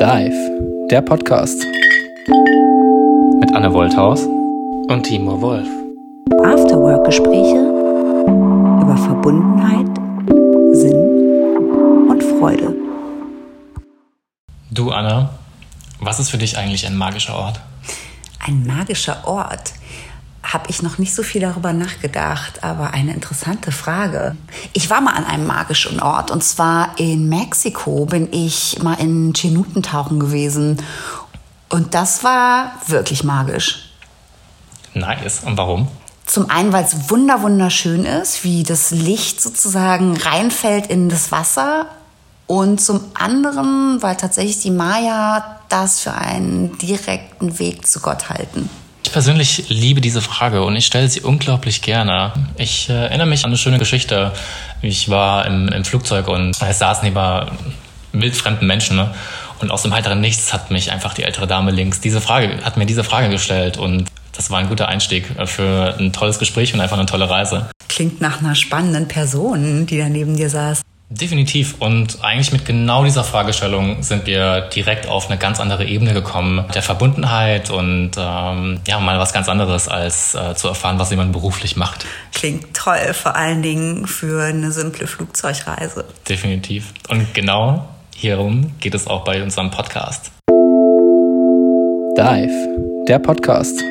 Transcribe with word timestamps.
Dive, 0.00 0.86
der 0.92 1.02
Podcast. 1.02 1.60
Mit 3.40 3.52
Anne 3.52 3.72
Wolthaus 3.72 4.22
und 4.22 5.02
Timo 5.02 5.40
Wolf. 5.40 5.66
Afterwork-Gespräche 6.44 7.56
über 8.80 8.96
Verbundenheit, 8.96 9.88
Sinn 10.76 12.08
und 12.08 12.22
Freude. 12.22 12.76
Du, 14.70 14.92
Anne, 14.92 15.30
was 15.98 16.20
ist 16.20 16.30
für 16.30 16.38
dich 16.38 16.56
eigentlich 16.56 16.86
ein 16.86 16.96
magischer 16.96 17.34
Ort? 17.34 17.60
Ein 18.46 18.64
magischer 18.64 19.26
Ort? 19.26 19.72
Habe 20.42 20.70
ich 20.70 20.82
noch 20.82 20.98
nicht 20.98 21.14
so 21.14 21.22
viel 21.22 21.40
darüber 21.40 21.72
nachgedacht, 21.72 22.64
aber 22.64 22.92
eine 22.92 23.12
interessante 23.12 23.72
Frage. 23.72 24.36
Ich 24.72 24.88
war 24.88 25.00
mal 25.00 25.14
an 25.14 25.24
einem 25.24 25.46
magischen 25.46 26.00
Ort 26.00 26.30
und 26.30 26.42
zwar 26.42 26.98
in 26.98 27.28
Mexiko 27.28 28.06
bin 28.06 28.32
ich 28.32 28.80
mal 28.82 28.94
in 28.94 29.34
Chinuten 29.34 29.82
tauchen 29.82 30.20
gewesen 30.20 30.82
und 31.68 31.94
das 31.94 32.24
war 32.24 32.72
wirklich 32.86 33.24
magisch. 33.24 33.90
Nice. 34.94 35.42
Und 35.44 35.56
warum? 35.58 35.88
Zum 36.24 36.50
einen, 36.50 36.72
weil 36.72 36.84
es 36.84 37.10
wunder 37.10 37.42
wunderschön 37.42 38.04
ist, 38.04 38.44
wie 38.44 38.62
das 38.62 38.90
Licht 38.90 39.40
sozusagen 39.40 40.16
reinfällt 40.16 40.86
in 40.86 41.08
das 41.08 41.32
Wasser 41.32 41.86
und 42.46 42.80
zum 42.80 43.00
anderen, 43.14 44.02
weil 44.02 44.16
tatsächlich 44.16 44.60
die 44.60 44.70
Maya 44.70 45.60
das 45.68 46.00
für 46.00 46.14
einen 46.14 46.76
direkten 46.78 47.58
Weg 47.58 47.86
zu 47.86 48.00
Gott 48.00 48.30
halten. 48.30 48.68
Ich 49.08 49.12
persönlich 49.14 49.70
liebe 49.70 50.02
diese 50.02 50.20
Frage 50.20 50.62
und 50.62 50.76
ich 50.76 50.84
stelle 50.84 51.08
sie 51.08 51.22
unglaublich 51.22 51.80
gerne. 51.80 52.34
Ich 52.58 52.90
äh, 52.90 52.92
erinnere 52.92 53.26
mich 53.26 53.42
an 53.42 53.48
eine 53.48 53.56
schöne 53.56 53.78
Geschichte. 53.78 54.32
Ich 54.82 55.08
war 55.08 55.46
im, 55.46 55.68
im 55.68 55.82
Flugzeug 55.86 56.28
und 56.28 56.54
es 56.60 56.78
saß 56.78 57.02
neben 57.02 57.46
wildfremden 58.12 58.66
Menschen. 58.68 58.96
Ne? 58.96 59.10
Und 59.60 59.70
aus 59.70 59.80
dem 59.80 59.94
heiteren 59.94 60.20
Nichts 60.20 60.52
hat 60.52 60.70
mich 60.70 60.92
einfach 60.92 61.14
die 61.14 61.22
ältere 61.22 61.46
Dame 61.46 61.70
links 61.70 62.02
diese 62.02 62.20
Frage, 62.20 62.62
hat 62.62 62.76
mir 62.76 62.84
diese 62.84 63.02
Frage 63.02 63.30
gestellt 63.30 63.78
und 63.78 64.04
das 64.34 64.50
war 64.50 64.58
ein 64.58 64.68
guter 64.68 64.88
Einstieg 64.88 65.24
für 65.46 65.96
ein 65.98 66.12
tolles 66.12 66.38
Gespräch 66.38 66.74
und 66.74 66.82
einfach 66.82 66.98
eine 66.98 67.06
tolle 67.06 67.30
Reise. 67.30 67.70
Klingt 67.88 68.20
nach 68.20 68.40
einer 68.40 68.54
spannenden 68.54 69.08
Person, 69.08 69.86
die 69.86 69.96
da 69.96 70.10
neben 70.10 70.36
dir 70.36 70.50
saß. 70.50 70.82
Definitiv. 71.10 71.76
Und 71.78 72.18
eigentlich 72.22 72.52
mit 72.52 72.66
genau 72.66 73.04
dieser 73.04 73.24
Fragestellung 73.24 74.02
sind 74.02 74.26
wir 74.26 74.60
direkt 74.60 75.06
auf 75.06 75.30
eine 75.30 75.38
ganz 75.38 75.58
andere 75.58 75.86
Ebene 75.86 76.12
gekommen. 76.12 76.64
Der 76.74 76.82
Verbundenheit 76.82 77.70
und 77.70 78.10
ähm, 78.18 78.80
ja, 78.86 79.00
mal 79.00 79.18
was 79.18 79.32
ganz 79.32 79.48
anderes, 79.48 79.88
als 79.88 80.34
äh, 80.34 80.54
zu 80.54 80.68
erfahren, 80.68 80.98
was 80.98 81.10
jemand 81.10 81.32
beruflich 81.32 81.76
macht. 81.76 82.04
Klingt 82.34 82.74
toll, 82.74 83.14
vor 83.14 83.36
allen 83.36 83.62
Dingen 83.62 84.06
für 84.06 84.44
eine 84.44 84.70
simple 84.70 85.06
Flugzeugreise. 85.06 86.04
Definitiv. 86.28 86.92
Und 87.08 87.32
genau 87.32 87.88
hierum 88.14 88.74
geht 88.78 88.94
es 88.94 89.06
auch 89.06 89.24
bei 89.24 89.42
unserem 89.42 89.70
Podcast. 89.70 90.30
Dive, 92.16 93.04
der 93.06 93.18
Podcast. 93.18 93.82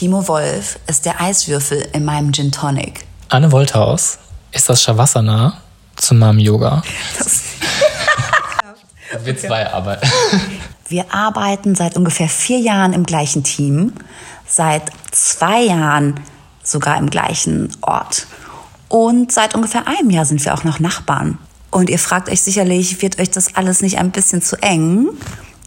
Timo 0.00 0.26
Wolf 0.28 0.78
ist 0.86 1.04
der 1.04 1.20
Eiswürfel 1.20 1.86
in 1.92 2.06
meinem 2.06 2.32
Gin 2.32 2.50
Tonic. 2.50 3.04
Anne 3.28 3.52
Wolthaus 3.52 4.18
ist 4.50 4.66
das 4.70 4.82
Shavasana 4.82 5.60
zu 5.94 6.14
meinem 6.14 6.38
Yoga. 6.38 6.82
Wir 9.24 9.36
zwei 9.36 9.70
arbeiten. 9.70 10.08
Wir 10.88 11.12
arbeiten 11.12 11.74
seit 11.74 11.98
ungefähr 11.98 12.30
vier 12.30 12.60
Jahren 12.60 12.94
im 12.94 13.04
gleichen 13.04 13.44
Team, 13.44 13.92
seit 14.46 14.84
zwei 15.10 15.64
Jahren 15.64 16.18
sogar 16.62 16.96
im 16.96 17.10
gleichen 17.10 17.68
Ort. 17.82 18.26
Und 18.88 19.30
seit 19.30 19.54
ungefähr 19.54 19.86
einem 19.86 20.08
Jahr 20.08 20.24
sind 20.24 20.42
wir 20.42 20.54
auch 20.54 20.64
noch 20.64 20.80
Nachbarn. 20.80 21.36
Und 21.70 21.90
ihr 21.90 21.98
fragt 21.98 22.30
euch 22.30 22.40
sicherlich, 22.40 23.02
wird 23.02 23.20
euch 23.20 23.32
das 23.32 23.54
alles 23.54 23.82
nicht 23.82 23.98
ein 23.98 24.12
bisschen 24.12 24.40
zu 24.40 24.56
eng? 24.62 25.10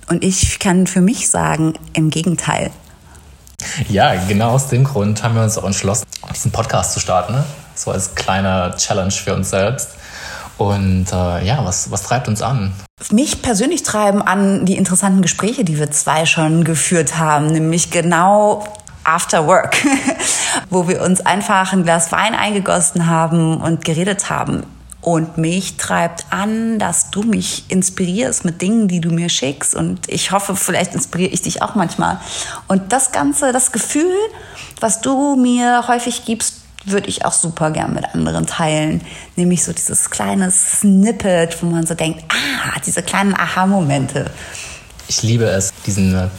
Und 0.10 0.24
ich 0.24 0.58
kann 0.58 0.88
für 0.88 1.02
mich 1.02 1.30
sagen, 1.30 1.76
im 1.94 2.10
Gegenteil. 2.10 2.72
Ja, 3.90 4.14
genau 4.28 4.52
aus 4.52 4.68
dem 4.68 4.84
Grund 4.84 5.24
haben 5.24 5.36
wir 5.36 5.44
uns 5.44 5.58
auch 5.58 5.66
entschlossen, 5.66 6.06
diesen 6.34 6.52
Podcast 6.52 6.94
zu 6.94 7.00
starten. 7.00 7.34
Ne? 7.34 7.44
So 7.76 7.92
als 7.92 8.16
kleiner 8.16 8.76
Challenge 8.78 9.12
für 9.12 9.34
uns 9.34 9.50
selbst. 9.50 9.90
Und 10.58 11.08
äh, 11.12 11.46
ja, 11.46 11.66
was, 11.66 11.90
was 11.92 12.04
treibt 12.04 12.28
uns 12.28 12.42
an? 12.42 12.74
Mich 13.12 13.42
persönlich 13.42 13.84
treiben 13.84 14.22
an 14.22 14.66
die 14.66 14.78
interessanten 14.78 15.22
Gespräche, 15.22 15.64
die 15.64 15.80
wir 15.80 15.92
zwei 15.92 16.26
schon 16.26 16.64
geführt 16.64 17.18
haben, 17.18 17.48
nämlich 17.48 17.90
genau 17.90 18.64
After 19.04 19.48
Work, 19.48 19.76
wo 20.70 20.88
wir 20.88 21.02
uns 21.02 21.22
einfach 21.22 21.74
ein 21.74 21.84
Glas 21.84 22.12
Wein 22.12 22.36
eingegossen 22.36 23.08
haben 23.08 23.58
und 23.58 23.84
geredet 23.84 24.30
haben. 24.30 24.64
Und 25.04 25.38
mich 25.38 25.76
treibt 25.76 26.26
an, 26.30 26.80
dass 26.80 27.12
du 27.12 27.24
mich 27.24 27.66
inspirierst 27.68 28.46
mit 28.46 28.62
Dingen, 28.62 28.88
die 28.88 29.02
du 29.02 29.12
mir 29.12 29.28
schickst. 29.28 29.76
Und 29.76 30.08
ich 30.08 30.32
hoffe, 30.32 30.56
vielleicht 30.56 30.96
inspiriere 30.96 31.30
ich 31.30 31.42
dich 31.42 31.62
auch 31.62 31.76
manchmal. 31.76 32.22
Und 32.70 32.94
das 32.94 33.12
Ganze, 33.12 33.52
das 33.52 33.74
Gefühl, 33.74 34.16
was 34.80 35.02
du 35.02 35.36
mir 35.36 35.90
häufig 35.90 36.24
gibst, 36.24 36.62
würde 36.86 37.10
ich 37.10 37.26
auch 37.26 37.34
super 37.34 37.72
gern 37.72 37.94
mit 37.94 38.06
anderen 38.14 38.46
teilen. 38.48 39.02
Nämlich 39.36 39.66
so 39.66 39.74
dieses 39.74 40.10
kleine 40.10 40.50
Snippet, 40.52 41.62
wo 41.62 41.68
man 41.68 41.86
so 41.86 41.96
denkt, 41.96 42.24
ah, 42.30 42.80
diese 42.86 43.04
kleinen 43.04 43.34
Aha-Momente. 43.34 44.32
Ich 45.10 45.22
liebe 45.22 45.46
es, 45.46 45.74
diesen 45.86 46.32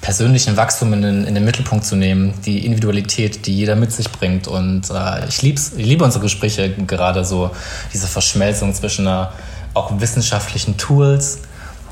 persönlichen 0.00 0.56
Wachstum 0.56 0.92
in 0.92 1.02
den, 1.02 1.24
in 1.24 1.34
den 1.34 1.44
Mittelpunkt 1.44 1.84
zu 1.84 1.96
nehmen, 1.96 2.34
die 2.44 2.64
Individualität, 2.64 3.46
die 3.46 3.54
jeder 3.54 3.76
mit 3.76 3.92
sich 3.92 4.10
bringt. 4.10 4.48
Und 4.48 4.90
äh, 4.90 5.26
ich, 5.28 5.42
lieb's, 5.42 5.72
ich 5.76 5.86
liebe 5.86 6.04
unsere 6.04 6.22
Gespräche 6.22 6.70
gerade 6.70 7.24
so, 7.24 7.50
diese 7.92 8.06
Verschmelzung 8.06 8.74
zwischen 8.74 9.06
äh, 9.06 9.26
auch 9.74 10.00
wissenschaftlichen 10.00 10.76
Tools 10.76 11.40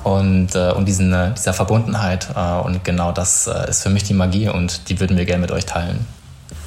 und, 0.04 0.54
äh, 0.54 0.72
und 0.72 0.86
diesen, 0.86 1.12
äh, 1.12 1.34
dieser 1.34 1.52
Verbundenheit. 1.52 2.28
Äh, 2.34 2.60
und 2.60 2.84
genau 2.84 3.12
das 3.12 3.46
äh, 3.46 3.68
ist 3.68 3.82
für 3.82 3.90
mich 3.90 4.04
die 4.04 4.14
Magie 4.14 4.48
und 4.48 4.88
die 4.88 5.00
würden 5.00 5.16
wir 5.16 5.26
gerne 5.26 5.42
mit 5.42 5.50
euch 5.50 5.66
teilen. 5.66 6.06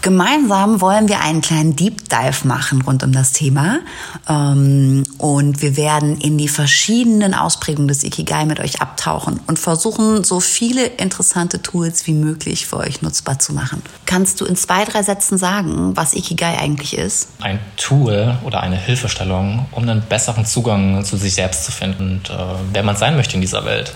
Gemeinsam 0.02 0.82
wollen 0.82 1.08
wir 1.08 1.22
einen 1.22 1.42
kleinen 1.42 1.76
Deep 1.76 2.10
Dive 2.10 2.48
machen 2.48 2.82
rund 2.82 3.04
um 3.04 3.12
das 3.12 3.34
Thema. 3.34 3.80
Ähm, 4.28 5.04
und 5.18 5.62
wir 5.62 5.78
werden 5.78 6.20
in 6.20 6.38
die 6.38 6.48
verschiedenen 6.48 7.34
Ausprägungen 7.34 7.88
des 7.88 8.04
Ikigai 8.04 8.46
mit 8.46 8.60
euch 8.60 8.82
abtauchen 8.82 9.40
und 9.46 9.60
versuchen, 9.60 10.24
so 10.24 10.40
viele 10.40 10.86
interessante 10.86 11.62
Tools 11.62 12.08
wie 12.08 12.14
möglich 12.14 12.66
für 12.66 12.78
euch 12.78 13.02
nutzbar 13.02 13.38
zu 13.38 13.54
machen. 13.54 13.84
Kannst 14.06 14.42
du 14.42 14.46
in 14.46 14.56
zwei, 14.56 14.86
drei 14.86 15.04
Sätzen 15.04 15.38
sagen, 15.38 15.96
was 15.96 16.14
Ikigai 16.14 16.58
eigentlich 16.58 16.98
ist? 16.98 17.30
Ein 17.40 17.60
Tool 17.78 18.38
oder 18.44 18.62
eine 18.62 18.78
Hilfestellung, 18.78 19.68
um 19.72 19.84
einen 19.84 20.02
besseren 20.02 20.46
Zugang 20.46 21.06
zu 21.06 21.18
sich 21.18 21.36
selbst 21.36 21.66
zu 21.66 21.72
finden 21.72 22.12
und 22.12 22.30
äh, 22.30 22.34
wer 22.74 22.84
man 22.84 22.96
sein 22.96 23.16
möchte 23.16 23.36
in 23.36 23.42
dieser 23.42 23.66
Welt 23.66 23.94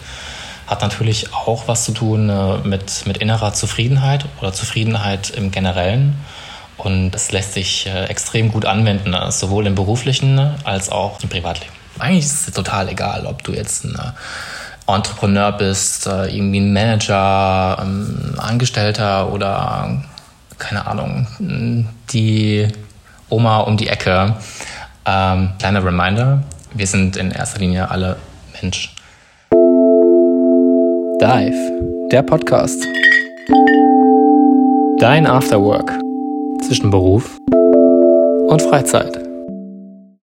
hat 0.68 0.82
natürlich 0.82 1.34
auch 1.34 1.68
was 1.68 1.84
zu 1.84 1.92
tun 1.92 2.30
äh, 2.30 2.58
mit, 2.68 3.06
mit 3.06 3.18
innerer 3.18 3.54
Zufriedenheit 3.54 4.26
oder 4.40 4.54
Zufriedenheit 4.54 5.30
im 5.30 5.52
Generellen. 5.52 6.16
Und 6.78 7.16
es 7.16 7.32
lässt 7.32 7.54
sich 7.54 7.88
äh, 7.88 8.06
extrem 8.06 8.52
gut 8.52 8.66
anwenden, 8.66 9.14
äh, 9.14 9.32
sowohl 9.32 9.68
im 9.68 9.76
beruflichen 9.76 10.40
als 10.64 10.90
auch 10.90 11.22
im 11.22 11.30
Privatleben. 11.30 11.74
Eigentlich 12.00 12.26
ist 12.26 12.48
es 12.48 12.54
total 12.54 12.90
egal, 12.90 13.26
ob 13.26 13.44
du 13.44 13.54
jetzt 13.54 13.86
ein 13.86 13.98
Entrepreneur 14.88 15.52
bist, 15.54 16.06
irgendwie 16.06 16.60
ein 16.60 16.74
Manager, 16.74 17.80
ein 17.80 18.34
ähm, 18.34 18.40
Angestellter 18.40 19.32
oder 19.32 20.04
keine 20.60 20.86
Ahnung, 20.86 21.26
die 22.12 22.68
Oma 23.30 23.60
um 23.60 23.78
die 23.78 23.88
Ecke. 23.88 24.36
Ähm, 25.06 25.54
kleiner 25.58 25.84
Reminder, 25.84 26.44
wir 26.74 26.88
sind 26.88 27.16
in 27.16 27.32
erster 27.32 27.60
Linie 27.60 27.90
alle 27.90 28.18
Mensch. 28.62 28.96
Dive, 31.22 32.10
der 32.12 32.24
Podcast. 32.24 32.86
Dein 35.00 35.26
Afterwork 35.26 35.92
zwischen 36.68 36.92
Beruf 36.92 37.40
und 38.48 38.62
Freizeit. 38.62 39.25